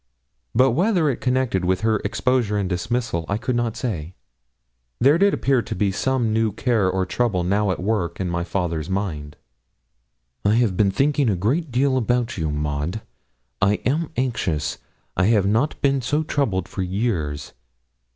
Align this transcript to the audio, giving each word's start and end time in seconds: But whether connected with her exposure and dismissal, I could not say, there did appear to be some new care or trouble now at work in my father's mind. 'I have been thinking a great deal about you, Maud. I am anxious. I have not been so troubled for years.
But 0.55 0.71
whether 0.71 1.15
connected 1.15 1.63
with 1.63 1.81
her 1.81 1.97
exposure 2.03 2.57
and 2.57 2.67
dismissal, 2.67 3.23
I 3.29 3.37
could 3.37 3.55
not 3.55 3.77
say, 3.77 4.15
there 4.99 5.19
did 5.19 5.31
appear 5.31 5.61
to 5.61 5.75
be 5.75 5.91
some 5.91 6.33
new 6.33 6.51
care 6.51 6.89
or 6.89 7.05
trouble 7.05 7.43
now 7.43 7.69
at 7.69 7.79
work 7.79 8.19
in 8.19 8.27
my 8.27 8.43
father's 8.43 8.89
mind. 8.89 9.35
'I 10.43 10.55
have 10.55 10.75
been 10.75 10.89
thinking 10.89 11.29
a 11.29 11.35
great 11.35 11.69
deal 11.69 11.97
about 11.97 12.35
you, 12.35 12.49
Maud. 12.49 13.01
I 13.61 13.75
am 13.85 14.09
anxious. 14.17 14.79
I 15.15 15.25
have 15.25 15.45
not 15.45 15.79
been 15.83 16.01
so 16.01 16.23
troubled 16.23 16.67
for 16.67 16.81
years. 16.81 17.53